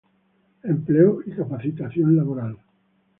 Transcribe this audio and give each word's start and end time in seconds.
Empleo 0.63 1.21
y 1.27 1.31
capacitación 1.31 2.15
laboral 2.15 2.57